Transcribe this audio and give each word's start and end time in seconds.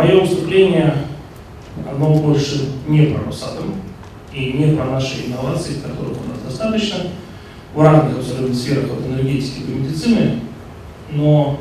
мое 0.00 0.20
выступление, 0.20 0.94
оно 1.90 2.14
больше 2.14 2.70
не 2.88 3.06
про 3.06 3.24
Росатом 3.24 3.74
и 4.32 4.52
не 4.52 4.74
про 4.74 4.86
наши 4.86 5.26
инновации, 5.26 5.74
которых 5.74 6.16
у 6.24 6.28
нас 6.28 6.38
достаточно. 6.46 7.10
В 7.74 7.82
разных 7.82 8.18
абсолютно 8.18 8.54
сферах 8.54 8.86
от 8.86 9.06
энергетики 9.06 9.60
до 9.60 9.72
медицины, 9.72 10.40
но 11.12 11.60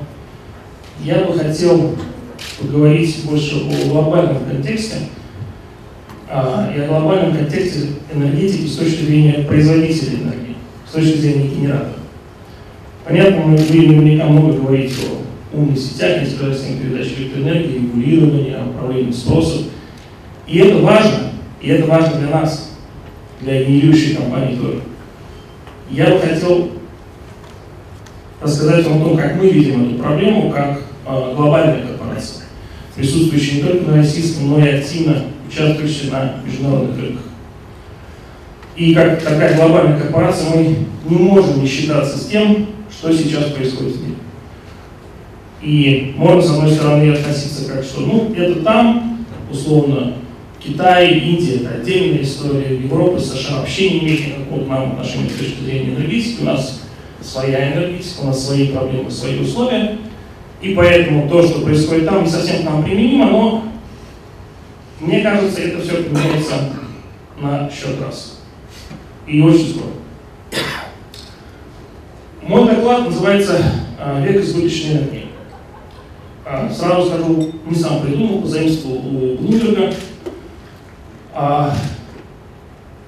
я 1.04 1.23
бы 1.25 1.38
хотел 1.38 1.96
поговорить 2.60 3.25
больше 3.25 3.68
о 3.70 3.89
глобальном 3.89 4.43
контексте. 4.46 4.96
А, 6.28 6.71
и 6.75 6.79
о 6.79 6.87
глобальном 6.87 7.36
контексте 7.36 7.89
энергетики 8.11 8.65
с 8.65 8.78
точки 8.78 9.04
зрения 9.04 9.46
производителей 9.46 10.24
энергии, 10.24 10.56
с 10.87 10.93
точки 10.93 11.18
зрения 11.18 11.47
генератора. 11.47 11.93
Понятно, 13.06 13.42
мы 13.42 13.57
будем 13.57 13.97
наверняка 13.97 14.25
много 14.25 14.54
говорить 14.54 14.93
о 15.04 15.18
умных 15.54 15.78
сетях, 15.78 16.21
низкоскоростных 16.21 16.82
передач 16.82 17.08
электроэнергии, 17.18 17.76
регулировании, 17.76 18.56
управлении 18.70 19.12
спросом. 19.12 19.66
И 20.48 20.60
это 20.60 20.78
важно, 20.78 21.32
и 21.62 21.70
это 21.70 21.88
важно 21.88 22.20
для 22.20 22.30
нас, 22.30 22.72
для 23.42 23.64
генерирующей 23.64 24.16
компании 24.16 24.56
тоже. 24.56 24.82
Я 25.89 26.06
бы 26.06 26.20
хотел 26.20 26.72
рассказать 28.42 28.86
вам 28.86 29.02
о 29.02 29.06
том, 29.06 29.18
как 29.18 29.36
мы 29.36 29.50
видим 29.50 29.86
эту 29.86 30.02
проблему, 30.02 30.52
как 30.52 30.82
э, 31.06 31.34
глобальная 31.36 31.86
корпорация, 31.86 32.45
присутствующая 32.95 33.56
не 33.56 33.64
только 33.64 33.92
на 33.92 33.97
российском, 33.97 34.50
но 34.50 34.66
и 34.66 34.70
активно 34.70 35.23
участвующая 35.47 36.11
на 36.11 36.36
международных 36.45 36.97
рынках. 37.00 37.23
И 38.75 38.94
как 38.94 39.22
такая 39.22 39.56
глобальная 39.56 40.00
корпорация 40.00 40.50
мы 40.56 40.86
не 41.09 41.17
можем 41.17 41.61
не 41.61 41.67
считаться 41.67 42.17
с 42.17 42.28
тем, 42.28 42.67
что 42.89 43.11
сейчас 43.11 43.45
происходит 43.45 43.95
в 43.95 44.03
мире. 44.03 44.16
И 45.61 46.13
можно, 46.15 46.41
с 46.41 46.52
одной 46.52 46.71
стороны, 46.71 47.11
относиться 47.11 47.71
как, 47.71 47.83
что 47.83 48.02
ну, 48.02 48.33
это 48.33 48.61
там, 48.61 49.25
условно, 49.52 50.16
Китай, 50.59 51.19
Индия– 51.19 51.55
это 51.61 51.75
отдельная 51.75 52.21
история, 52.21 52.77
Европа, 52.77 53.19
США 53.19 53.59
вообще 53.59 53.89
не 53.91 53.99
имеет 53.99 54.27
никакого 54.27 54.66
к 54.66 54.67
нам 54.67 54.91
отношения 54.91 55.29
с 55.29 55.38
точки 55.38 55.63
зрения 55.63 55.95
энергетики, 55.95 56.41
у 56.41 56.45
нас 56.45 56.81
своя 57.21 57.73
энергетика, 57.73 58.21
у 58.21 58.27
нас 58.27 58.45
свои 58.45 58.67
проблемы, 58.67 59.11
свои 59.11 59.39
условия, 59.39 59.97
и 60.61 60.73
поэтому 60.73 61.29
то, 61.29 61.43
что 61.43 61.61
происходит 61.61 62.05
там, 62.05 62.23
не 62.23 62.29
совсем 62.29 62.61
к 62.61 62.66
нам 62.66 62.83
применимо, 62.83 63.25
но 63.25 63.63
мне 64.99 65.21
кажется, 65.21 65.61
это 65.61 65.81
все 65.81 66.03
поменяется 66.03 66.73
на 67.39 67.69
счет 67.69 68.01
раз. 68.01 68.41
И 69.25 69.41
очень 69.41 69.69
скоро. 69.69 69.91
Мой 72.41 72.66
доклад 72.66 73.05
называется 73.05 73.61
а, 73.99 74.21
«Век 74.25 74.44
избыточной 74.44 74.91
энергии». 74.91 75.19
А, 76.52 76.67
сразу 76.67 77.09
скажу, 77.09 77.52
не 77.67 77.75
сам 77.75 78.02
придумал, 78.02 78.42
позаимствовал 78.42 78.97
у 78.97 79.38
Блумберга. 79.38 79.94
А, 81.31 81.75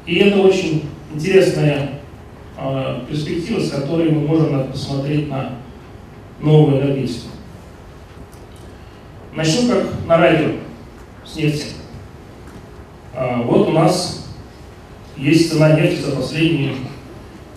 и 0.06 0.16
это 0.18 0.42
очень 0.42 0.84
интересная 1.12 2.02
перспектива, 3.10 3.60
с 3.60 3.72
которой 3.72 4.12
мы 4.12 4.28
можем 4.28 4.68
посмотреть 4.72 5.28
на 5.28 5.56
новую 6.40 6.84
энергетику. 6.84 7.30
Начну 9.34 9.70
как 9.70 9.86
на 10.06 10.18
радио 10.18 10.50
с 11.26 11.36
нефти. 11.36 11.66
Вот 13.16 13.70
у 13.70 13.72
нас 13.72 14.28
есть 15.18 15.52
цена 15.52 15.80
нефти 15.80 16.00
за 16.00 16.12
последние 16.16 16.76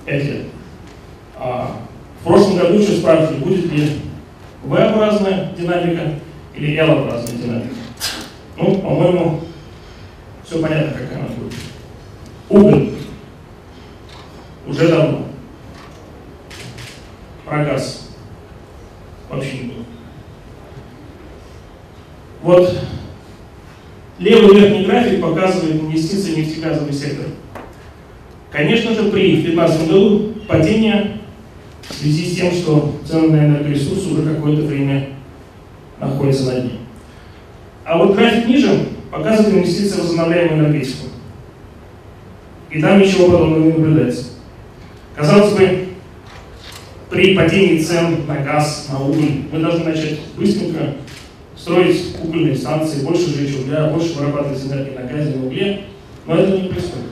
5 0.07 0.25
лет. 0.25 0.47
А, 1.37 1.77
в 2.23 2.25
прошлом 2.25 2.57
году 2.57 2.79
еще 2.79 2.97
спрашивали, 2.97 3.37
будет 3.37 3.71
ли 3.71 3.91
V-образная 4.65 5.53
динамика 5.57 6.15
или 6.55 6.77
L-образная 6.77 7.37
динамика. 7.37 7.75
Ну, 8.57 8.79
по-моему, 8.79 9.41
все 10.45 10.61
понятно, 10.61 10.93
как 10.93 11.13
она 11.17 11.27
будет. 11.29 11.55
Уголь. 12.49 12.91
Уже 14.67 14.89
давно. 14.89 15.27
Про 17.45 17.65
газ. 17.65 18.11
Вообще 19.29 19.59
не 19.59 19.73
было. 19.73 19.85
Вот 22.43 22.79
левый 24.19 24.61
верхний 24.61 24.87
график 24.87 25.21
показывает 25.21 25.83
инвестиции 25.83 26.35
в 26.35 26.39
нефтегазовый 26.39 26.93
сектор. 26.93 27.27
Конечно 28.51 28.95
же, 28.95 29.11
при 29.11 29.37
2015 29.37 29.89
году 29.89 30.35
падение 30.47 31.19
в 31.89 31.95
связи 31.95 32.31
с 32.31 32.37
тем, 32.37 32.53
что 32.53 32.95
цены 33.05 33.29
на 33.29 33.47
энергоресурсы 33.47 34.09
уже 34.09 34.35
какое-то 34.35 34.63
время 34.63 35.11
находятся 36.01 36.47
на 36.47 36.61
дне. 36.61 36.73
А 37.85 37.99
вот 37.99 38.17
график 38.17 38.47
ниже 38.47 38.89
показывает 39.11 39.55
инвестиции 39.55 39.97
в 39.97 40.03
возобновляемую 40.03 40.61
энергетику. 40.61 41.07
И 42.71 42.81
там 42.81 42.99
ничего 42.99 43.27
подобного 43.31 43.65
не 43.65 43.73
наблюдается. 43.73 44.25
Казалось 45.15 45.53
бы, 45.53 45.89
при 47.11 47.37
падении 47.37 47.81
цен 47.81 48.27
на 48.27 48.39
газ, 48.39 48.89
на 48.91 48.99
уголь, 48.99 49.45
мы 49.53 49.61
должны 49.61 49.85
начать 49.85 50.19
быстренько 50.37 50.95
строить 51.57 52.17
угольные 52.23 52.57
станции, 52.57 53.05
больше 53.05 53.31
сжечь 53.31 53.57
угля, 53.57 53.91
больше 53.91 54.15
вырабатывать 54.15 54.65
энергии 54.65 54.97
на 54.97 55.03
газе, 55.05 55.37
на 55.37 55.47
угле, 55.47 55.85
но 56.27 56.37
это 56.37 56.61
не 56.61 56.69
происходит. 56.69 57.07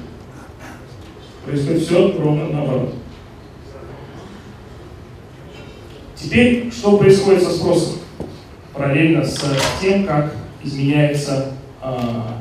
Происходит 1.44 1.82
все 1.82 2.18
ровно 2.18 2.48
наоборот. 2.48 2.94
Теперь, 6.22 6.70
что 6.70 6.98
происходит 6.98 7.42
со 7.42 7.50
спросом? 7.50 7.94
Параллельно 8.72 9.24
с 9.24 9.40
тем, 9.80 10.06
как 10.06 10.34
изменяется, 10.62 11.52
а, 11.80 12.38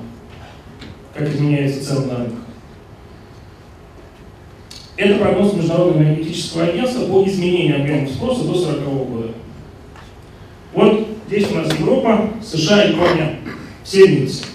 как 1.15 1.27
изменяется 1.29 1.85
цена 1.85 2.05
на 2.05 2.17
рынке. 2.17 2.35
Это 4.97 5.19
прогноз 5.19 5.53
Международного 5.53 6.03
энергетического 6.03 6.65
агентства 6.65 7.05
по 7.05 7.25
изменению 7.25 7.81
объема 7.81 8.07
спроса 8.07 8.43
до 8.43 8.51
1940 8.51 9.09
года. 9.09 9.27
Вот 10.73 11.07
здесь 11.27 11.51
у 11.51 11.55
нас 11.55 11.73
Европа, 11.79 12.29
США, 12.43 12.83
Япония, 12.83 13.39
все 13.83 14.05
вместе. 14.05 14.45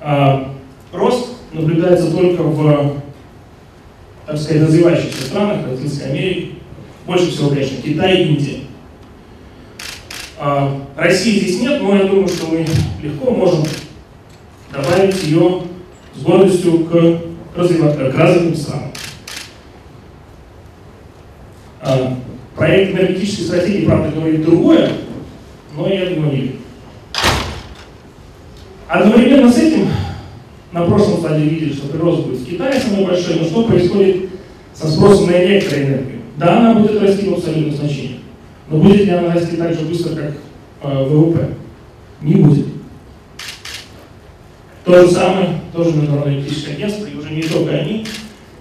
А, 0.00 0.54
рост 0.90 1.28
наблюдается 1.52 2.10
только 2.10 2.42
в, 2.42 3.02
так 4.26 4.38
сказать, 4.38 4.62
развивающихся 4.62 5.22
странах, 5.22 5.68
Латинской 5.68 6.10
Америке, 6.10 6.52
больше 7.10 7.32
всего, 7.32 7.48
конечно, 7.50 7.82
Китай 7.82 8.22
и 8.22 8.28
Индия. 8.28 8.58
А, 10.38 10.80
России 10.96 11.40
здесь 11.40 11.60
нет, 11.60 11.82
но 11.82 11.96
я 11.96 12.04
думаю, 12.04 12.28
что 12.28 12.46
мы 12.46 12.64
легко 13.02 13.32
можем 13.32 13.64
добавить 14.72 15.20
ее 15.24 15.62
с 16.14 16.22
гордостью 16.22 16.84
к, 16.84 17.20
развив... 17.56 17.80
к 17.80 18.14
развитым 18.16 18.54
странам. 18.54 18.92
А, 21.80 22.16
проект 22.54 22.92
энергетической 22.92 23.42
стратегии, 23.42 23.86
правда, 23.86 24.12
говорит 24.12 24.44
другое, 24.44 24.92
но 25.76 25.88
я 25.88 26.10
думаю, 26.10 26.32
не. 26.32 26.52
Одновременно 28.86 29.50
с 29.50 29.58
этим 29.58 29.88
на 30.70 30.84
прошлом 30.84 31.22
слайде 31.22 31.44
видели, 31.44 31.72
что 31.72 31.88
прирост 31.88 32.24
будет 32.24 32.38
в 32.38 32.46
Китае 32.46 32.80
самый 32.80 33.04
большой, 33.04 33.34
но 33.40 33.44
что 33.46 33.64
происходит 33.64 34.30
со 34.74 34.88
спросом 34.88 35.26
на 35.26 35.44
электроэнергию? 35.44 36.09
Да, 36.40 36.56
она 36.56 36.80
будет 36.80 37.02
расти 37.02 37.28
в 37.28 37.34
абсолютном 37.34 37.76
значении. 37.76 38.20
Но 38.70 38.78
будет 38.78 39.04
ли 39.04 39.10
она 39.10 39.34
расти 39.34 39.56
так 39.56 39.74
же 39.74 39.84
быстро, 39.84 40.14
как 40.14 40.32
э, 40.82 41.04
ВВП? 41.04 41.50
Не 42.22 42.36
будет. 42.36 42.66
То 44.86 45.02
же 45.02 45.10
самое, 45.10 45.60
тоже 45.74 45.90
Международное 45.90 46.36
электрическое 46.36 46.76
агентство, 46.76 47.04
и 47.04 47.14
уже 47.14 47.30
не 47.30 47.42
только 47.42 47.72
они. 47.72 48.06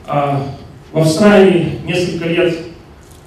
А 0.05 0.45
в 0.91 0.99
Австралии 0.99 1.79
несколько 1.85 2.27
лет 2.27 2.57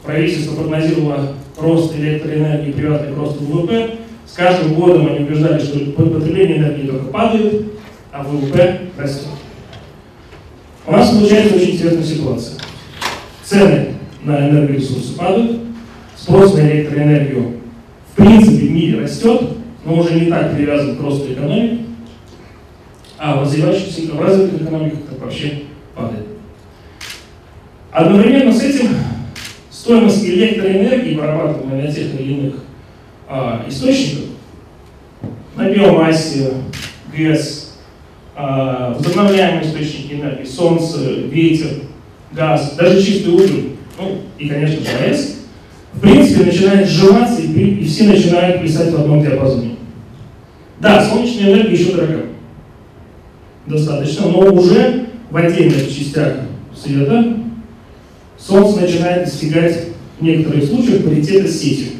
правительство 0.04 0.54
прогнозировало 0.56 1.32
рост 1.58 1.96
электроэнергии, 1.96 2.72
приватный 2.72 3.14
рост 3.14 3.40
ВВП. 3.40 3.96
С 4.26 4.34
каждым 4.34 4.74
годом 4.74 5.06
они 5.06 5.24
убеждали, 5.24 5.60
что 5.60 5.78
потребление 5.92 6.58
энергии 6.58 6.88
только 6.88 7.06
падает, 7.06 7.72
а 8.12 8.22
ВВП 8.22 8.80
растет. 8.98 9.28
У 10.86 10.92
нас 10.92 11.08
получается 11.08 11.54
очень 11.54 11.70
интересная 11.70 12.04
ситуация. 12.04 12.58
Цены 13.44 13.92
на 14.24 14.48
энергоресурсы 14.48 15.16
падают, 15.16 15.60
спрос 16.16 16.54
на 16.54 16.60
электроэнергию 16.60 17.62
в 18.12 18.16
принципе 18.16 18.66
в 18.66 18.70
мире 18.70 19.00
растет, 19.00 19.40
но 19.84 19.98
уже 19.98 20.14
не 20.14 20.26
так 20.26 20.54
привязан 20.54 20.96
к 20.96 21.00
росту 21.00 21.32
экономики, 21.32 21.86
а 23.18 23.36
в 23.36 23.42
развивающихся, 23.42 24.12
в 24.12 24.20
развитых 24.20 24.62
экономиках 24.62 25.00
так 25.08 25.20
вообще 25.20 25.62
падает. 25.94 26.26
Одновременно 27.90 28.52
с 28.52 28.62
этим 28.62 28.88
стоимость 29.70 30.24
электроэнергии, 30.24 31.14
вырабатываемой 31.14 31.82
на 31.82 31.92
тех 31.92 32.20
или 32.20 32.32
иных 32.32 32.54
а, 33.28 33.64
источниках, 33.68 34.24
на 35.56 35.70
биомассе, 35.70 36.52
ГЭС, 37.16 37.78
а, 38.34 38.94
возобновляемые 38.94 39.66
источники 39.66 40.14
энергии, 40.14 40.44
солнце, 40.44 40.98
ветер, 41.26 41.68
газ, 42.32 42.74
даже 42.76 43.02
чистый 43.02 43.34
уголь, 43.34 43.72
ну 43.98 44.18
и, 44.38 44.48
конечно 44.48 44.80
же, 44.80 45.16
в 45.92 46.00
принципе, 46.00 46.44
начинает 46.44 46.88
сжиматься, 46.88 47.42
и, 47.42 47.46
и 47.46 47.84
все 47.84 48.04
начинают 48.04 48.62
писать 48.62 48.90
в 48.92 48.96
одном 48.96 49.22
диапазоне. 49.22 49.76
Да, 50.80 51.04
солнечная 51.04 51.52
энергия 51.52 51.74
еще 51.74 51.92
дорога. 51.92 52.26
Достаточно, 53.66 54.26
но 54.26 54.52
уже 54.52 55.06
в 55.30 55.36
отдельных 55.36 55.88
частях 55.88 56.38
света 56.74 57.36
Солнце 58.38 58.80
начинает 58.80 59.24
достигать 59.24 59.88
в 60.18 60.22
некоторых 60.24 60.64
случаях 60.64 61.04
паритета 61.04 61.46
с 61.46 61.60
сетью. 61.60 61.92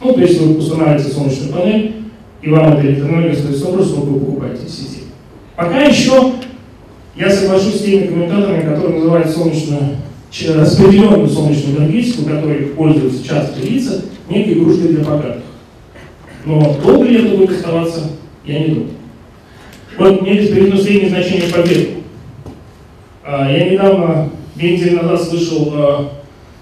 Ну, 0.00 0.14
то 0.14 0.20
есть 0.20 0.40
вы 0.40 0.56
устанавливаете 0.56 1.10
солнечную 1.10 1.52
панель, 1.52 1.94
и 2.40 2.48
вам 2.48 2.72
эта 2.72 2.86
электроэнергия 2.86 3.34
стоит 3.34 3.56
столько 3.56 3.82
же, 3.82 3.88
сколько 3.90 4.08
вы 4.08 4.20
покупаете 4.20 4.68
сети. 4.68 5.00
Пока 5.54 5.80
еще 5.80 6.32
я 7.14 7.30
соглашусь 7.30 7.76
с 7.76 7.82
теми 7.82 8.06
комментаторами, 8.06 8.62
которые 8.62 8.98
называют 8.98 9.30
солнечную, 9.30 9.96
распределенную 10.44 11.28
солнечную 11.28 11.78
энергетику, 11.78 12.24
которой 12.24 12.66
пользуются 12.66 13.26
часто 13.26 13.60
лица, 13.60 14.02
некой 14.28 14.54
игрушкой 14.54 14.88
для 14.88 15.04
богатых. 15.04 15.42
Но 16.44 16.76
долго 16.82 17.04
ли 17.04 17.24
это 17.24 17.36
будет 17.36 17.50
оставаться, 17.50 18.10
я 18.44 18.60
не 18.60 18.66
думаю. 18.68 18.90
Вот 19.98 20.20
здесь 20.22 20.50
приведено 20.50 20.76
среднее 20.78 21.08
значение 21.08 21.48
победы. 21.52 21.88
А, 23.24 23.50
я 23.50 23.70
недавно, 23.70 24.30
две 24.54 24.76
недели 24.76 24.94
назад, 24.94 25.22
слышал 25.22 25.70
а, 25.72 26.12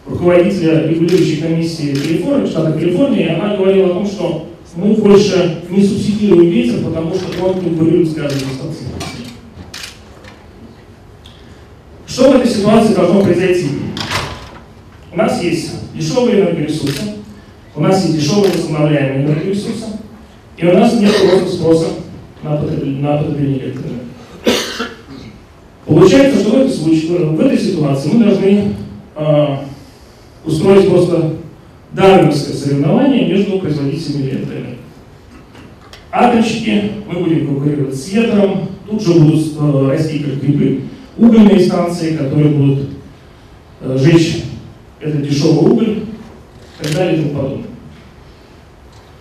руководителя 0.06 0.86
регулирующей 0.86 1.38
комиссии 1.38 1.94
Калифорнии, 1.94 2.46
штата 2.46 2.72
Калифорния, 2.72 3.26
и 3.26 3.30
она 3.30 3.56
говорила 3.56 3.86
о 3.86 3.94
том, 3.94 4.06
что 4.06 4.48
мы 4.76 4.94
больше 4.94 5.62
не 5.68 5.82
субсидируем 5.82 6.50
ветер, 6.50 6.84
потому 6.84 7.14
что 7.14 7.44
он 7.44 7.60
конкурирует 7.60 8.08
с 8.08 8.14
каждой 8.14 8.38
станцией. 8.38 8.88
Что 12.14 12.30
в 12.30 12.36
этой 12.36 12.48
ситуации 12.48 12.94
должно 12.94 13.24
произойти? 13.24 13.70
У 15.10 15.16
нас 15.16 15.42
есть 15.42 15.72
дешевые 15.96 16.42
энергоресурсы, 16.42 17.02
у 17.74 17.80
нас 17.80 18.04
есть 18.04 18.20
дешевые 18.20 18.52
возобновляемые 18.52 19.26
энергоресурсы, 19.26 19.86
и 20.56 20.64
у 20.64 20.78
нас 20.78 20.92
нет 21.00 21.10
просто 21.28 21.48
спроса 21.56 21.86
на 22.44 22.56
потребление 22.56 23.64
электроэнергии. 23.64 23.98
Получается, 25.84 26.38
что 26.38 26.50
в 26.50 26.60
этой, 26.60 26.70
случае, 26.70 27.18
в 27.18 27.40
этой 27.40 27.58
ситуации 27.58 28.10
мы 28.12 28.24
должны 28.26 28.74
э, 29.16 29.56
устроить 30.44 30.88
просто 30.88 31.34
дарвиновское 31.90 32.54
соревнование 32.54 33.26
между 33.26 33.58
производителями 33.58 34.30
электроэнергии. 34.30 34.78
Атомщики, 36.12 36.92
мы 37.08 37.24
будем 37.24 37.48
конкурировать 37.48 37.96
с 37.96 38.08
ветром, 38.12 38.68
тут 38.88 39.02
же 39.02 39.14
будут 39.14 39.46
э, 39.58 39.88
расти 39.88 40.20
как 40.20 40.40
грибы 40.40 40.82
угольные 41.16 41.60
станции, 41.60 42.16
которые 42.16 42.48
будут 42.50 42.90
э, 43.80 43.98
жечь 43.98 44.44
этот 45.00 45.22
дешевый 45.22 45.70
уголь 45.70 45.90
и 45.90 46.82
так 46.82 46.94
далее 46.94 47.14
и 47.14 47.22
тому 47.22 47.34
подобное. 47.34 47.66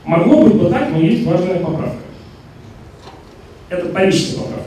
Могло 0.06 0.44
быть 0.44 0.56
бы 0.56 0.70
так, 0.70 0.90
но 0.92 1.00
есть 1.00 1.26
важная 1.26 1.60
поправка. 1.60 1.98
Это 3.70 3.88
парижская 3.88 4.44
поправка. 4.44 4.64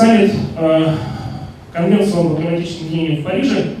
саммит 0.00 0.32
э, 0.56 0.94
Конвенции 1.72 2.18
об 2.18 2.36
климатическом 2.36 2.88
изменении 2.88 3.20
в 3.20 3.24
Париже 3.24 3.74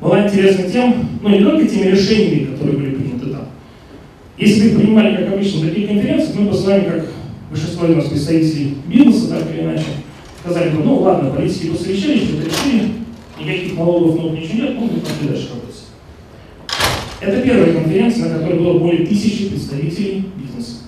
была 0.00 0.26
интересна 0.26 0.70
тем, 0.70 1.08
ну 1.20 1.28
не 1.28 1.42
только 1.42 1.66
теми 1.66 1.90
решениями, 1.90 2.52
которые 2.52 2.78
были 2.78 2.94
приняты 2.94 3.26
там. 3.30 3.48
Если 4.36 4.70
бы 4.70 4.80
принимали, 4.80 5.16
как 5.16 5.32
обычно, 5.32 5.68
такие 5.68 5.88
конференции, 5.88 6.38
мы 6.38 6.50
бы 6.50 6.54
с 6.54 6.64
вами, 6.64 6.84
как 6.84 7.04
большинство 7.52 7.86
из 7.86 7.96
нас 7.96 8.08
представителей 8.08 8.78
бизнеса, 8.86 9.28
так 9.28 9.50
или 9.50 9.60
иначе, 9.60 9.84
сказали 10.40 10.70
бы, 10.70 10.82
ну 10.82 11.00
ладно, 11.00 11.30
политики 11.30 11.68
посовещались, 11.68 12.22
что-то 12.24 12.48
решили, 12.48 12.92
никаких 13.38 13.76
налогов 13.76 14.16
новых 14.16 14.40
ничего 14.40 14.62
нет, 14.62 14.74
ну 14.74 14.80
мы 14.86 15.00
пошли 15.00 15.28
дальше 15.28 15.50
работать. 15.50 15.82
Это 17.20 17.42
первая 17.42 17.74
конференция, 17.74 18.30
на 18.30 18.38
которой 18.38 18.58
было 18.58 18.78
более 18.78 19.06
тысячи 19.06 19.50
представителей 19.50 20.24
бизнеса. 20.34 20.78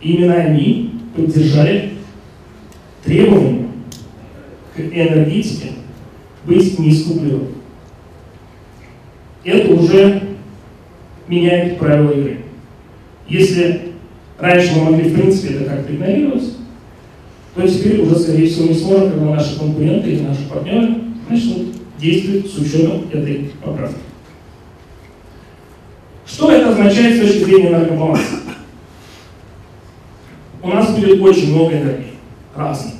И 0.00 0.14
именно 0.14 0.34
они 0.34 0.94
поддержали 1.14 1.92
требованию 3.04 3.68
к 4.74 4.80
энергетике 4.80 5.72
быть 6.44 6.78
неискупленным. 6.78 7.48
Это 9.44 9.72
уже 9.72 10.22
меняет 11.28 11.78
правила 11.78 12.10
игры. 12.10 12.40
Если 13.28 13.95
раньше 14.38 14.74
мы 14.76 14.90
могли, 14.90 15.10
в 15.10 15.14
принципе, 15.14 15.54
это 15.54 15.64
как-то 15.64 15.92
игнорировать, 15.92 16.52
то 17.54 17.68
теперь 17.68 18.00
уже, 18.02 18.18
скорее 18.18 18.48
всего, 18.48 18.68
не 18.68 18.74
сможем, 18.74 19.10
когда 19.10 19.24
наши 19.26 19.58
конкуренты 19.58 20.10
и 20.10 20.20
наши 20.20 20.48
партнеры 20.48 20.94
начнут 21.28 21.68
действовать 21.98 22.50
с 22.50 22.58
учетом 22.58 23.06
этой 23.12 23.50
поправки. 23.62 23.96
Что 26.26 26.50
это 26.50 26.70
означает 26.70 27.16
с 27.16 27.26
точки 27.26 27.44
зрения 27.44 27.68
энергобаланса? 27.68 28.36
У 30.62 30.68
нас 30.68 30.94
будет 30.94 31.20
очень 31.20 31.54
много 31.54 31.72
энергии, 31.72 32.14
разной 32.54 32.96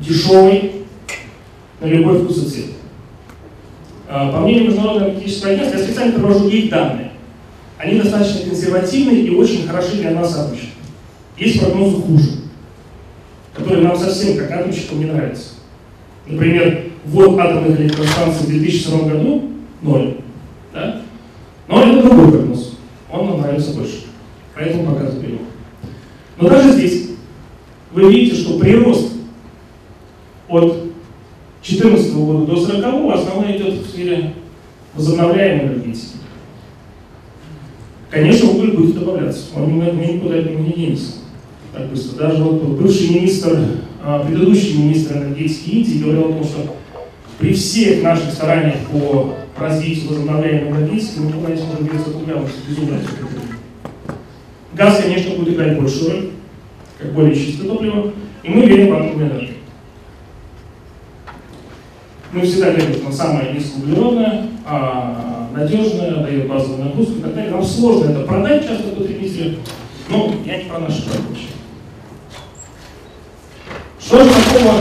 дешевый, 0.00 0.72
на 1.80 1.86
любой 1.86 2.22
вкус 2.22 2.38
и 2.38 2.48
цвет. 2.48 2.66
А, 4.08 4.30
по 4.32 4.40
мнению 4.40 4.66
Международного 4.66 5.10
энергетического 5.10 5.52
агентства, 5.52 5.78
я 5.78 5.84
специально 5.84 6.12
привожу 6.12 6.48
их 6.48 6.70
данные. 6.70 7.10
Они 7.78 8.00
достаточно 8.00 8.48
консервативные 8.48 9.22
и 9.22 9.30
очень 9.30 9.66
хороши 9.66 9.96
для 9.96 10.10
нас 10.12 10.36
обычно. 10.38 10.68
Есть 11.36 11.60
прогнозы 11.60 11.96
хуже, 11.96 12.30
которые 13.52 13.82
нам 13.82 13.96
совсем, 13.98 14.36
как 14.38 14.50
атомщикам, 14.50 15.00
не 15.00 15.06
нравятся. 15.06 15.50
Например, 16.26 16.84
ввод 17.04 17.38
атомных 17.38 17.80
электростанций 17.80 18.46
в 18.46 18.48
2002 18.48 19.08
году– 19.08 19.50
ноль. 19.84 20.16
Да? 20.72 21.02
Но 21.68 21.82
это 21.82 22.02
другой 22.02 22.32
прогноз. 22.32 22.78
Он 23.10 23.26
нам 23.26 23.40
нравится 23.40 23.74
больше. 23.74 24.04
Поэтому 24.54 24.94
показываю 24.94 25.28
его. 25.28 25.38
Но 26.38 26.48
даже 26.48 26.72
здесь 26.72 27.10
вы 27.92 28.12
видите, 28.12 28.36
что 28.36 28.58
прирост 28.58 29.12
от 30.48 30.76
2014 31.62 32.14
года 32.14 32.46
до 32.46 32.60
40 32.60 33.14
основная 33.14 33.56
идет 33.56 33.74
в 33.74 33.90
сфере 33.90 34.34
возобновляемой 34.94 35.66
энергетики. 35.66 36.16
Конечно, 38.14 38.50
уголь 38.50 38.76
будет 38.76 38.94
добавляться, 38.94 39.46
он 39.56 39.76
никуда 39.76 40.36
от 40.36 40.48
него 40.48 40.60
не 40.60 40.72
денется 40.72 41.14
так 41.72 41.90
быстро. 41.90 42.28
Даже 42.28 42.44
вот 42.44 42.62
бывший 42.62 43.08
министр, 43.08 43.58
а, 44.04 44.24
предыдущий 44.24 44.78
министр 44.78 45.16
энергетики 45.16 45.70
Индии 45.70 45.98
говорил 45.98 46.26
о 46.26 46.32
том, 46.34 46.44
что 46.44 46.76
при 47.40 47.52
всех 47.54 48.04
наших 48.04 48.30
стараниях 48.30 48.76
по 48.92 49.34
развитию 49.58 50.10
возобновляемой 50.10 50.70
энергетики 50.70 51.18
мы 51.18 51.32
никуда 51.32 51.50
не 51.50 51.56
сможем 51.56 51.86
от 51.86 52.14
угля, 52.14 52.34
безумно 52.68 53.00
Газ, 54.74 55.00
конечно, 55.02 55.34
будет 55.34 55.54
играть 55.54 55.76
большую 55.76 56.10
роль, 56.12 56.30
как 56.98 57.12
более 57.14 57.34
чистое 57.34 57.66
топливо, 57.66 58.12
и 58.44 58.48
мы 58.48 58.64
верим 58.64 58.90
в 58.90 58.94
атомную 58.94 59.28
энергию. 59.28 59.54
Мы 62.32 62.42
всегда 62.42 62.70
говорим, 62.70 62.94
что 62.94 63.10
самая 63.10 63.52
низкоуглеродная, 63.52 64.46
а, 64.64 65.33
надежная, 65.54 66.22
дает 66.22 66.48
базовую 66.48 66.84
нагрузку 66.84 67.18
и 67.18 67.22
так 67.22 67.34
далее. 67.34 67.52
Нам 67.52 67.64
сложно 67.64 68.10
это 68.10 68.20
продать 68.20 68.66
часто 68.66 68.88
потребителю, 68.88 69.58
но 70.10 70.34
я 70.44 70.58
не 70.58 70.64
про 70.64 70.80
наши 70.80 71.02
рабочие. 71.06 71.48
Что 73.98 74.22
же 74.22 74.30
такого, 74.30 74.74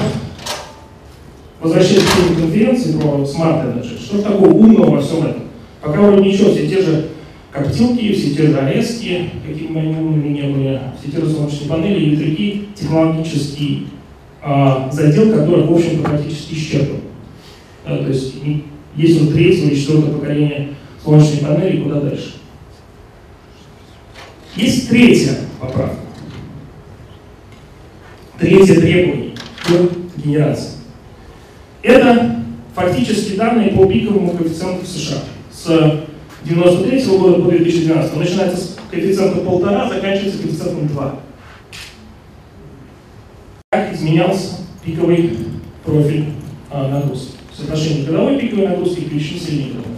возвращаясь 1.61 2.03
к 2.03 2.15
теме 2.15 2.35
конференции 2.35 2.99
про 2.99 3.19
Smart 3.19 3.63
Energy, 3.63 3.97
что 3.97 4.17
же 4.17 4.23
такого 4.23 4.49
умного 4.49 4.95
во 4.95 5.01
всем 5.01 5.25
этом? 5.25 5.43
Пока 5.81 6.01
вроде 6.01 6.29
ничего, 6.29 6.51
все 6.51 6.67
те 6.67 6.81
же 6.81 7.09
коптилки, 7.51 8.13
все 8.13 8.35
те 8.35 8.47
же 8.47 8.57
арестки, 8.57 9.29
какими 9.47 9.73
бы 9.73 9.79
они 9.79 9.95
умными 9.95 10.29
не 10.29 10.41
были, 10.41 10.81
все 10.99 11.11
те 11.11 11.25
же 11.25 11.29
солнечные 11.29 11.69
панели 11.69 11.99
и 11.99 12.09
ветряки, 12.09 12.67
технологический 12.75 13.87
а, 14.41 14.89
задел, 14.91 15.31
который, 15.31 15.65
в 15.65 15.73
общем-то, 15.73 16.03
практически 16.03 16.55
исчерпан. 16.55 16.97
Да, 17.85 17.97
то 17.97 18.07
есть 18.07 18.33
уже 18.97 19.31
третьего 19.31 19.69
и 19.69 19.75
четвертого 19.75 20.19
поколения 20.19 20.69
солнечной 21.03 21.39
панели, 21.39 21.81
куда 21.81 22.01
дальше. 22.01 22.35
Есть 24.55 24.89
третья 24.89 25.37
поправка. 25.59 25.97
Третье 28.39 28.79
требование 28.79 29.35
к 29.63 30.19
генерации. 30.23 30.71
Это 31.81 32.43
фактически 32.75 33.35
данные 33.35 33.71
по 33.71 33.85
пиковому 33.85 34.31
коэффициенту 34.31 34.85
в 34.85 34.87
США. 34.87 35.19
С 35.51 36.03
93 36.43 37.17
года 37.17 37.41
по 37.41 37.49
2012. 37.49 38.15
Начинается 38.15 38.57
с 38.57 38.77
коэффициента 38.91 39.39
полтора, 39.39 39.89
заканчивается 39.89 40.41
коэффициентом 40.41 40.87
2. 40.87 41.19
Как 43.71 43.93
изменялся 43.93 44.57
пиковый 44.83 45.37
профиль 45.83 46.25
а, 46.69 46.89
нагрузки 46.89 47.42
соотношение 47.55 48.05
годовой 48.05 48.39
пиковой 48.39 48.67
нагрузки 48.67 49.01
к 49.01 49.11
величине 49.11 49.39
средней 49.39 49.73
годовой. 49.73 49.93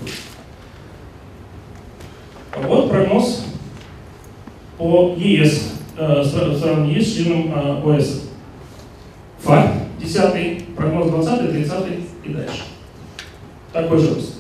Вот 2.68 2.90
прогноз 2.90 3.46
по 4.78 5.16
ЕС, 5.18 5.74
э, 5.98 6.24
стран 6.26 6.90
ЕС, 6.90 7.14
членам 7.14 7.54
э, 7.54 7.98
ОС. 7.98 8.30
Факт 9.40 9.74
10, 10.00 10.76
прогноз 10.76 11.10
20, 11.10 11.52
30 11.52 11.74
и 12.24 12.30
дальше. 12.30 12.64
Такой 13.72 14.00
же 14.00 14.14
рост. 14.16 14.36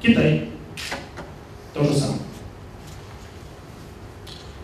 Китай. 0.00 0.48
То 1.74 1.84
же 1.84 1.94
самое. 1.94 2.18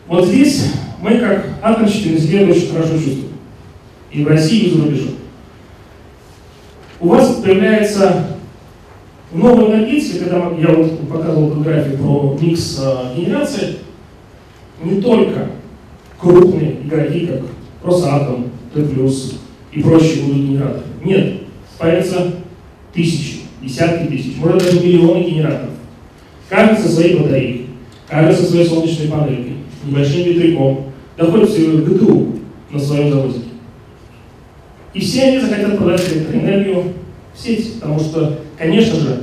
Вот 0.07 0.27
здесь 0.27 0.73
мы, 1.01 1.19
как 1.19 1.47
атомщики, 1.63 2.09
на 2.09 2.19
себе 2.19 2.47
очень 2.47 2.73
хорошо 2.73 2.95
чувствуем. 2.95 3.33
И 4.11 4.25
в 4.25 4.29
России, 4.29 4.67
и 4.67 4.71
за 4.71 4.83
рубежом. 4.83 5.15
У 7.01 7.09
вас 7.09 7.37
появляется 7.37 8.27
новая 9.33 9.67
энергетика, 9.67 10.25
когда 10.25 10.51
я 10.59 10.75
вот 10.75 11.09
показывал 11.09 11.53
эту 11.53 11.61
график 11.61 12.01
про 12.01 12.37
микс 12.41 12.81
э, 12.83 13.17
генерации, 13.17 13.77
не 14.83 15.01
только 15.01 15.51
крупные 16.21 16.81
игроки, 16.83 17.27
как 17.27 17.43
Росатом, 17.85 18.51
Т+, 18.75 18.81
и 18.81 19.83
прочие 19.83 20.25
будут 20.25 20.43
генераторы. 20.43 20.83
Нет, 21.05 21.43
появятся 21.79 22.33
тысячи, 22.93 23.43
десятки 23.63 24.09
тысяч, 24.09 24.37
может 24.39 24.65
даже 24.65 24.81
миллионы 24.81 25.23
генераторов. 25.23 25.75
Каждый 26.49 26.83
со 26.83 26.89
своей 26.89 27.17
батареей, 27.17 27.67
каждый 28.09 28.35
со 28.35 28.51
своей 28.51 28.67
солнечной 28.67 29.09
панелькой, 29.09 29.59
небольшим 29.85 30.25
ветряком, 30.25 30.87
доходит 31.17 31.51
к 31.51 31.89
ГТУ 31.89 32.27
на 32.73 32.81
своем 32.81 33.13
заводе. 33.13 33.48
И 34.95 35.01
все 35.01 35.25
они 35.25 35.41
захотят 35.41 35.79
продать 35.79 36.13
электроэнергию 36.13 36.85
в 37.35 37.39
сеть, 37.39 37.75
потому 37.75 37.99
что, 38.01 38.41
конечно 38.57 38.99
же, 38.99 39.23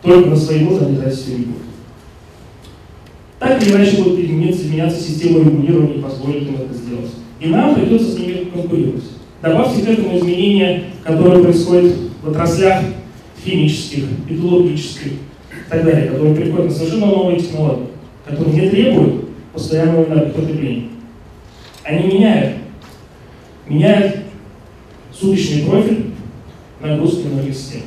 только 0.00 0.30
на 0.30 0.36
свои 0.36 0.60
нужды 0.60 0.86
они 0.86 0.96
тратить 0.96 1.28
не 1.28 1.44
будут. 1.44 1.62
Так 3.38 3.62
или 3.62 3.72
иначе 3.72 4.02
будут 4.02 4.20
изменяться 4.20 5.00
системы 5.00 5.40
регулирования 5.40 5.94
и 5.94 6.02
позволят 6.02 6.42
им 6.42 6.54
это 6.54 6.74
сделать. 6.74 7.10
И 7.40 7.48
нам 7.48 7.74
придется 7.74 8.12
с 8.12 8.18
ними 8.18 8.44
конкурировать. 8.44 9.04
Добавьте 9.42 9.82
к 9.82 9.88
этому 9.88 10.16
изменения, 10.18 10.84
которые 11.02 11.42
происходят 11.42 11.94
в 12.22 12.30
отраслях 12.30 12.84
химических, 13.44 14.04
металлургических 14.28 15.12
и 15.12 15.70
так 15.70 15.84
далее, 15.84 16.10
которые 16.10 16.36
приходят 16.36 16.66
на 16.66 16.70
совершенно 16.70 17.06
новые 17.06 17.40
технологии, 17.40 17.88
которые 18.24 18.54
не 18.54 18.70
требуют 18.70 19.24
постоянного 19.52 20.04
энергопотребления. 20.04 20.88
Они 21.82 22.06
меняют, 22.06 22.56
меняют 23.66 24.21
суточный 25.22 25.64
профиль 25.64 26.06
нагрузки 26.80 27.26
энергосистемы. 27.28 27.84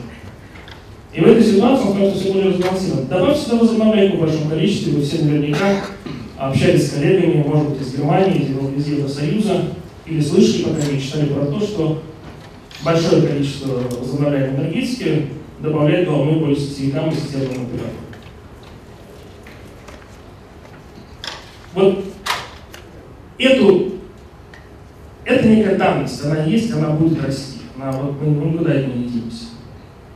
И 1.13 1.20
в 1.20 1.27
этой 1.27 1.44
ситуации 1.44 1.88
он 1.88 1.98
кажется 1.98 2.24
все 2.24 2.34
более 2.34 2.51
разбалансирован. 2.51 3.08
Добавьте 3.08 3.42
сюда 3.42 3.58
возобновляемку 3.58 4.18
в 4.18 4.22
большом 4.22 4.50
количестве, 4.50 4.94
вы 4.94 5.01
все 5.01 5.24
наверняка 5.24 5.86
общались 6.38 6.88
с 6.88 6.94
коллегами, 6.94 7.44
может 7.44 7.70
быть, 7.70 7.82
из 7.82 7.94
Германии, 7.94 8.48
из 8.77 8.88
Евросоюза, 8.88 9.62
или 10.06 10.22
слышали, 10.22 10.63
по 10.63 10.70
крайней 10.72 10.94
мере, 10.94 11.01
читали 11.01 11.25
про 11.27 11.46
то, 11.46 11.60
что 11.60 12.04
большое 12.84 13.27
количество 13.27 13.82
возобновляемой 14.00 14.56
энергетики 14.56 15.27
добавляет 15.60 16.08
головную 16.08 16.39
боль 16.39 16.58
сетевикам 16.58 17.10
и 17.10 17.15
системным 17.15 17.50
операторам. 17.50 18.06
Вот 21.74 22.06
эту, 23.38 23.95
это 25.25 25.48
некая 25.48 25.77
данность, 25.77 26.24
она 26.24 26.44
есть, 26.44 26.72
она 26.72 26.91
будет 26.91 27.24
расти. 27.24 27.58
Она, 27.77 27.91
вот, 27.91 28.22
мы, 28.22 28.51
никуда 28.51 28.72
от 28.72 28.88
нее 28.88 28.98
не 28.98 29.10
денемся. 29.10 29.46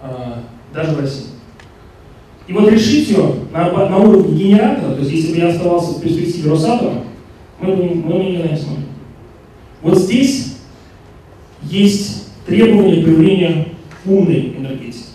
А, 0.02 0.44
даже 0.74 0.92
в 0.92 1.00
России. 1.00 1.26
И 2.48 2.54
вот 2.54 2.72
решить 2.72 3.10
ее 3.10 3.36
на, 3.52 3.72
на 3.90 3.98
уровне 3.98 4.38
генератора, 4.38 4.94
то 4.94 5.02
есть 5.02 5.12
если 5.12 5.34
бы 5.34 5.38
я 5.38 5.50
оставался 5.50 5.94
в 5.94 6.02
перспективе 6.02 6.52
Росатома, 6.52 7.04
мы 7.60 7.76
бы, 7.76 7.84
мы 7.96 8.18
бы 8.18 8.24
никогда 8.24 8.54
не 8.54 8.60
смогли. 8.60 8.86
Вот 9.82 9.98
здесь 9.98 10.58
есть 11.64 12.28
требования 12.46 13.04
появления 13.04 13.68
умной 14.06 14.56
энергетики, 14.58 15.06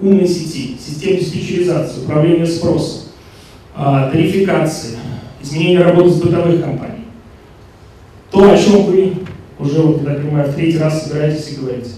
умной 0.00 0.26
сети, 0.26 0.76
системы 0.78 1.18
диспетчеризации, 1.18 2.02
управления 2.02 2.46
спросом, 2.46 3.08
а, 3.76 4.10
тарификации, 4.10 4.98
изменения 5.42 5.80
работы 5.80 6.10
с 6.10 6.20
бытовых 6.20 6.62
компаний. 6.62 7.03
То, 8.34 8.50
о 8.50 8.58
чем 8.58 8.86
вы 8.86 9.14
уже, 9.60 9.80
вот, 9.80 10.02
я 10.02 10.06
так 10.08 10.22
понимаю, 10.22 10.50
в 10.50 10.56
третий 10.56 10.78
раз 10.78 11.06
собираетесь 11.06 11.52
и 11.52 11.56
говорите. 11.60 11.90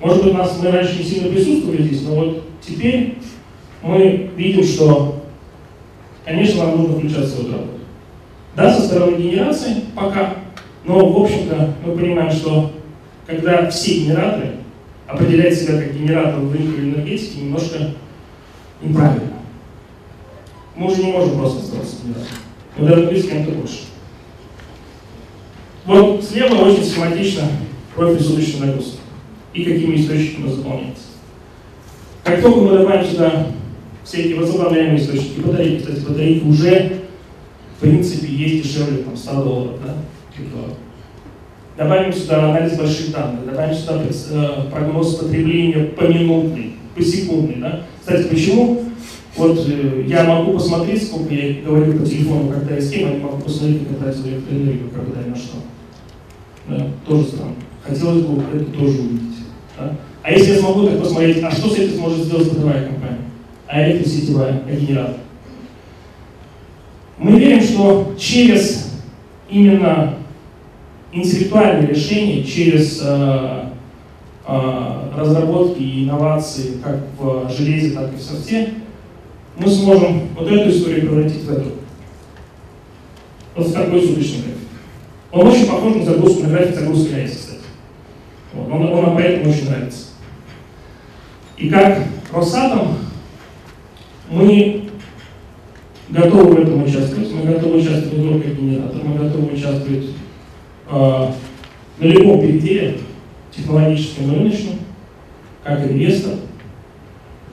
Может 0.00 0.24
быть, 0.24 0.34
нас 0.34 0.58
мы 0.60 0.72
раньше 0.72 0.98
не 0.98 1.04
сильно 1.04 1.30
присутствовали 1.30 1.84
здесь, 1.84 2.02
но 2.02 2.16
вот 2.16 2.42
теперь 2.60 3.18
мы 3.80 4.28
видим, 4.34 4.64
что, 4.64 5.22
конечно, 6.24 6.64
нам 6.64 6.78
нужно 6.78 6.96
включаться 6.96 7.36
в 7.36 7.40
эту 7.42 7.52
работу. 7.52 7.78
Да, 8.56 8.74
со 8.74 8.82
стороны 8.82 9.18
генерации 9.18 9.84
пока, 9.94 10.34
но, 10.84 11.12
в 11.12 11.22
общем-то, 11.22 11.74
мы 11.86 11.96
понимаем, 11.96 12.32
что 12.32 12.72
когда 13.28 13.70
все 13.70 14.00
генераторы 14.00 14.54
определяют 15.06 15.54
себя 15.54 15.80
как 15.80 15.94
генератор 15.94 16.40
в 16.40 16.52
рынке 16.52 16.80
энергетики, 16.80 17.38
немножко 17.38 17.78
неправильно. 18.82 19.32
Мы 20.74 20.90
уже 20.90 21.04
не 21.04 21.12
можем 21.12 21.38
просто 21.38 21.60
оставаться 21.60 21.96
генератором. 22.02 22.38
Мы 22.76 22.86
должны 22.88 23.06
быть 23.06 23.24
с 23.24 23.28
кем-то 23.28 23.52
больше. 23.52 23.87
Вот 25.88 26.22
слева 26.22 26.54
очень 26.66 26.84
схематично 26.84 27.44
профиль 27.96 28.22
суточной 28.22 28.66
нагрузки 28.66 28.98
и 29.54 29.64
какими 29.64 29.96
источниками 29.96 30.50
заполняется. 30.50 31.04
Как 32.24 32.42
только 32.42 32.60
мы 32.60 32.76
добавим 32.76 33.06
сюда 33.06 33.46
все 34.04 34.24
эти 34.24 34.34
возобновляемые 34.34 35.00
источники, 35.00 35.40
батарейки, 35.40 35.80
кстати, 35.80 36.00
батарейки 36.00 36.44
уже, 36.44 36.98
в 37.78 37.80
принципе, 37.80 38.26
есть 38.30 38.64
дешевле 38.64 38.98
там, 38.98 39.16
100 39.16 39.42
долларов, 39.42 39.80
да, 39.82 39.94
криптовалют. 40.36 40.76
Добавим 41.78 42.12
сюда 42.12 42.50
анализ 42.50 42.76
больших 42.76 43.10
данных, 43.12 43.46
добавим 43.46 43.74
сюда 43.74 44.02
э, 44.02 44.70
прогноз 44.70 45.14
потребления 45.14 45.84
поминутный, 45.84 46.74
посекундный. 46.94 47.62
Да? 47.62 47.80
Кстати, 48.00 48.28
почему? 48.28 48.84
Вот 49.36 49.66
э, 49.66 50.04
я 50.06 50.24
могу 50.24 50.52
посмотреть, 50.52 51.06
сколько 51.06 51.32
я 51.32 51.62
говорил 51.62 51.98
по 51.98 52.04
телефону, 52.04 52.50
когда 52.50 52.76
и 52.76 52.80
с 52.82 52.90
кем, 52.90 53.08
а 53.08 53.12
не 53.14 53.20
могу 53.20 53.40
посмотреть, 53.40 53.88
как 53.88 54.00
тратить 54.00 54.26
электроэнергию, 54.26 54.90
когда 54.90 55.22
и 55.22 55.30
на 55.30 55.36
что. 55.36 55.56
Да, 56.68 56.86
тоже 57.06 57.24
странно. 57.24 57.54
Хотелось 57.82 58.22
бы 58.22 58.42
это 58.54 58.64
тоже 58.66 59.00
увидеть. 59.00 59.38
Да? 59.78 59.96
А 60.22 60.32
если 60.32 60.54
я 60.54 60.58
смогу 60.58 60.86
так 60.86 61.00
посмотреть, 61.00 61.42
а 61.42 61.50
что 61.50 61.70
с 61.70 61.78
этим 61.78 61.96
сможет 61.96 62.24
сделать 62.24 62.50
бытовая 62.52 62.86
компания? 62.86 63.18
А 63.66 63.82
электросетевая, 63.82 64.62
а 64.66 64.70
генератор? 64.70 65.16
Мы 67.18 67.38
верим, 67.38 67.62
что 67.62 68.14
через 68.18 68.92
именно 69.48 70.14
интеллектуальные 71.12 71.88
решения, 71.88 72.44
через 72.44 73.00
э, 73.02 73.70
э, 74.46 75.10
разработки 75.16 75.82
и 75.82 76.04
инновации 76.04 76.78
как 76.82 77.00
в 77.18 77.50
железе, 77.50 77.92
так 77.92 78.12
и 78.12 78.16
в 78.16 78.20
софте, 78.20 78.74
мы 79.56 79.68
сможем 79.68 80.28
вот 80.36 80.50
эту 80.50 80.70
историю 80.70 81.08
превратить 81.08 81.42
в 81.44 81.50
эту. 81.50 81.70
Вот 83.56 83.66
в 83.66 83.72
такой 83.72 84.02
суточный. 84.02 84.47
Он 85.30 85.46
очень 85.46 85.66
похож 85.66 85.94
на 85.96 86.04
загрузку 86.04 86.42
на 86.44 86.48
график 86.48 86.74
загрузки 86.74 87.14
рейса, 87.14 87.36
кстати. 87.36 87.60
Вот. 88.54 88.72
Он, 88.72 88.92
он 88.92 89.02
нам 89.02 89.14
поэтому 89.16 89.50
очень 89.50 89.68
нравится. 89.68 90.06
И 91.56 91.68
как 91.68 91.98
Росатом 92.32 92.98
мы 94.30 94.88
готовы 96.08 96.54
в 96.54 96.60
этом 96.60 96.84
участвовать, 96.84 97.32
мы 97.32 97.52
готовы 97.52 97.78
участвовать 97.78 98.18
не 98.18 98.28
только 98.28 98.48
как 98.48 98.56
генератор, 98.56 99.02
мы 99.04 99.18
готовы 99.18 99.52
участвовать 99.52 100.06
э, 100.90 101.32
на 101.98 102.04
любом 102.04 102.40
переделе, 102.40 102.98
технологическом 103.54 104.32
и 104.32 104.36
рыночном, 104.36 104.78
как 105.62 105.80
инвестор, 105.90 106.34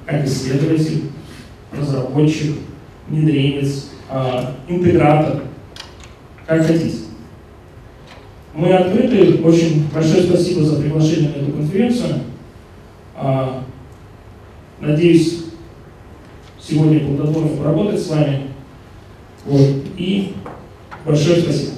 как 0.05 0.24
исследователь, 0.25 1.03
разработчик, 1.77 2.55
внедренец, 3.10 3.89
э, 4.10 4.46
интегратор, 4.70 5.44
как 6.46 6.65
хотите. 6.65 7.05
Мы 8.56 8.72
открыты, 8.72 9.42
очень 9.44 9.90
большое 9.94 10.24
спасибо 10.24 10.64
за 10.64 10.82
приглашение 10.82 11.30
на 11.30 11.42
эту 11.42 11.52
конференцию. 11.52 12.22
А, 13.14 13.64
надеюсь, 14.80 15.44
сегодня 16.58 17.02
плодотворно 17.02 17.50
поработать 17.58 18.00
с 18.00 18.08
вами. 18.08 18.44
Вот. 19.46 19.84
И 19.98 20.34
большое 21.06 21.42
спасибо. 21.42 21.72